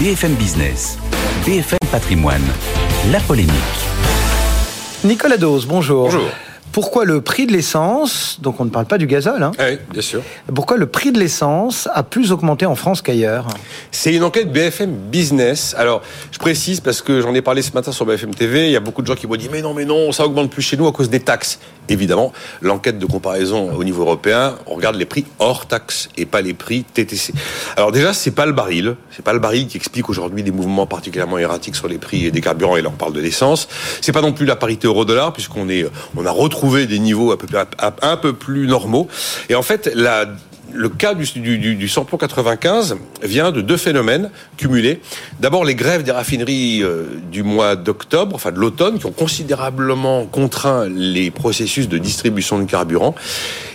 [0.00, 0.96] BFM Business,
[1.44, 2.40] BFM Patrimoine,
[3.12, 3.52] la polémique.
[5.04, 6.04] Nicolas Dose, bonjour.
[6.04, 6.30] Bonjour.
[6.72, 10.02] Pourquoi le prix de l'essence, donc on ne parle pas du gazole, hein, Oui, bien
[10.02, 10.22] sûr.
[10.54, 13.48] pourquoi le prix de l'essence a plus augmenté en France qu'ailleurs?
[13.90, 15.74] C'est une enquête BFM Business.
[15.76, 18.66] Alors, je précise parce que j'en ai parlé ce matin sur BFM TV.
[18.66, 20.50] Il y a beaucoup de gens qui m'ont dit mais non, mais non, ça augmente
[20.50, 21.58] plus chez nous à cause des taxes.
[21.88, 26.40] Évidemment, l'enquête de comparaison au niveau européen, on regarde les prix hors taxes et pas
[26.40, 27.32] les prix TTC.
[27.76, 30.86] Alors déjà, c'est pas le baril, c'est pas le baril qui explique aujourd'hui des mouvements
[30.86, 32.76] particulièrement erratiques sur les prix des carburants.
[32.76, 33.66] Et là, on parle de l'essence.
[34.00, 35.84] C'est pas non plus la parité euro-dollar puisqu'on est,
[36.16, 39.08] on a retrouvé des niveaux un peu, plus normaux.
[39.48, 39.90] Et en fait,
[40.72, 45.00] le cas du, du, du, du samplon 95 vient de deux phénomènes cumulés.
[45.40, 50.26] D'abord, les grèves des raffineries euh, du mois d'octobre, enfin de l'automne, qui ont considérablement
[50.26, 53.14] contraint les processus de distribution de carburant.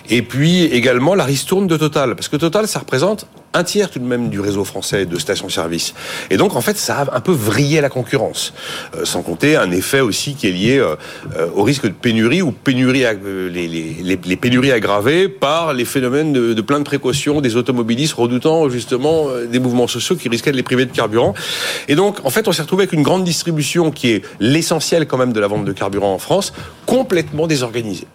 [0.09, 3.99] Et puis également la ristourne de Total, parce que Total, ça représente un tiers tout
[3.99, 5.93] de même du réseau français de stations-service.
[6.29, 8.53] Et donc, en fait, ça a un peu vrillé la concurrence.
[8.95, 10.95] Euh, sans compter un effet aussi qui est lié euh,
[11.37, 13.05] euh au risque de pénurie ou pénurie,
[13.51, 18.13] les, les, les, pénuries aggravées par les phénomènes de, de plein de précautions des automobilistes
[18.13, 21.33] redoutant justement euh, des mouvements sociaux qui risquaient de les priver de carburant.
[21.87, 25.17] Et donc, en fait, on s'est retrouvé avec une grande distribution qui est l'essentiel quand
[25.17, 26.51] même de la vente de carburant en France,
[26.85, 28.07] complètement désorganisée.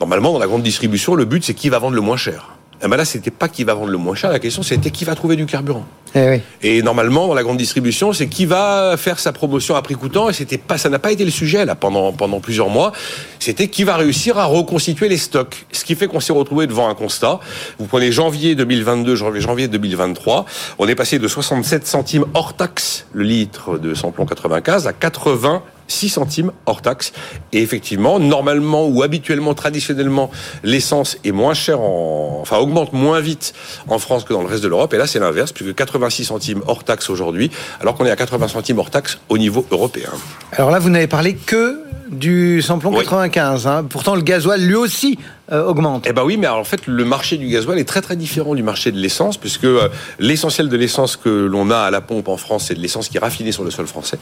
[0.00, 2.53] Normalement, dans la grande distribution, le but, c'est qui va vendre le moins cher.
[2.82, 4.30] Et ben là, c'était pas qui va vendre le moins cher.
[4.30, 5.86] La question, c'était qui va trouver du carburant.
[6.14, 6.40] Eh.
[6.62, 10.28] Et normalement, dans la grande distribution, c'est qui va faire sa promotion à prix coûtant.
[10.28, 12.92] Et c'était pas, ça n'a pas été le sujet là pendant pendant plusieurs mois.
[13.38, 15.66] C'était qui va réussir à reconstituer les stocks.
[15.72, 17.40] Ce qui fait qu'on s'est retrouvé devant un constat.
[17.78, 20.44] Vous prenez janvier 2022, janvier 2023,
[20.78, 25.62] on est passé de 67 centimes hors taxe le litre de samplon 95 à 80
[25.88, 27.12] 6 centimes hors taxe.
[27.52, 30.30] Et effectivement, normalement ou habituellement, traditionnellement,
[30.62, 33.54] l'essence est moins chère, en, enfin augmente moins vite
[33.88, 34.92] en France que dans le reste de l'Europe.
[34.94, 38.48] Et là, c'est l'inverse, puisque 86 centimes hors taxe aujourd'hui, alors qu'on est à 80
[38.48, 40.10] centimes hors taxe au niveau européen.
[40.52, 43.04] Alors là, vous n'avez parlé que du samplon oui.
[43.04, 43.66] 95.
[43.66, 43.86] Hein.
[43.88, 45.18] Pourtant, le gasoil, lui aussi,
[45.52, 46.06] euh, augmente.
[46.08, 48.54] Eh ben oui, mais alors, en fait, le marché du gasoil est très très différent
[48.54, 52.28] du marché de l'essence, puisque euh, l'essentiel de l'essence que l'on a à la pompe
[52.28, 54.18] en France, c'est de l'essence qui est raffinée sur le sol français,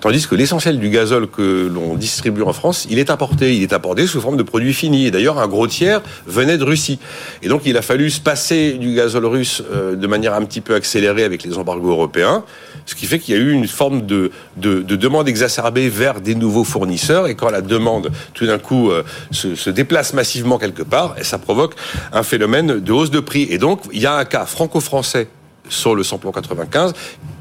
[0.00, 3.56] tandis que l'essentiel du gazole que l'on distribue en France, il est importé.
[3.56, 5.06] Il est importé sous forme de produits finis.
[5.06, 6.98] Et d'ailleurs, un gros tiers venait de Russie.
[7.42, 10.60] Et donc, il a fallu se passer du gazole russe euh, de manière un petit
[10.60, 12.44] peu accélérée avec les embargos européens,
[12.84, 16.20] ce qui fait qu'il y a eu une forme de, de, de demande exacerbée vers
[16.20, 17.25] des nouveaux fournisseurs.
[17.26, 21.74] Et quand la demande, tout d'un coup, euh, se, déplace massivement quelque part, ça provoque
[22.12, 23.46] un phénomène de hausse de prix.
[23.50, 25.28] Et donc, il y a un cas franco-français
[25.68, 26.92] sur le samplon 95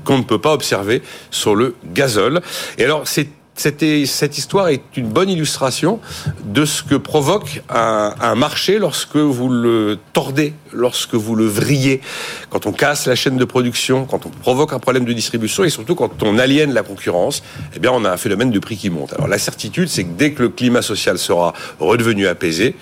[0.04, 1.02] qu'on ne peut pas observer
[1.32, 2.42] sur le gazole.
[2.78, 6.00] Et alors, c'est cette, histoire est une bonne illustration
[6.44, 12.02] de ce que provoque un, un, marché lorsque vous le tordez, lorsque vous le vrillez,
[12.50, 15.70] quand on casse la chaîne de production, quand on provoque un problème de distribution et
[15.70, 17.44] surtout quand on aliène la concurrence,
[17.76, 19.14] eh bien on a un phénomène de prix qui monte.
[19.14, 22.76] Alors la certitude, c'est que dès que le climat social sera redevenu apaisé,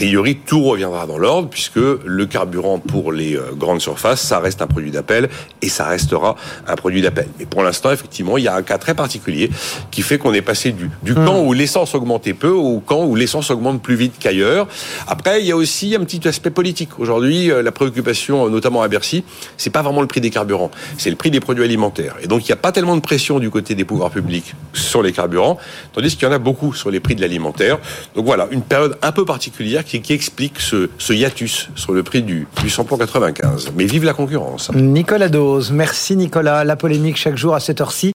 [0.00, 4.66] priori, tout reviendra dans l'ordre puisque le carburant pour les grandes surfaces, ça reste un
[4.66, 5.28] produit d'appel
[5.60, 7.28] et ça restera un produit d'appel.
[7.38, 9.50] Mais pour l'instant, effectivement, il y a un cas très particulier
[9.90, 11.24] qui fait qu'on est passé du, du mmh.
[11.26, 14.68] camp où l'essence augmentait peu au camp où l'essence augmente plus vite qu'ailleurs.
[15.06, 16.98] Après, il y a aussi un petit aspect politique.
[16.98, 19.22] Aujourd'hui, la préoccupation, notamment à Bercy,
[19.58, 22.16] c'est pas vraiment le prix des carburants, c'est le prix des produits alimentaires.
[22.22, 25.02] Et donc, il n'y a pas tellement de pression du côté des pouvoirs publics sur
[25.02, 25.58] les carburants,
[25.92, 27.78] tandis qu'il y en a beaucoup sur les prix de l'alimentaire.
[28.14, 32.04] Donc voilà, une période un peu particulière qui, qui explique ce, ce, hiatus sur le
[32.04, 33.72] prix du, du samplon 95.
[33.76, 34.70] Mais vive la concurrence.
[34.72, 36.62] Nicolas Dose, merci Nicolas.
[36.62, 38.08] La polémique chaque jour à cette heure-ci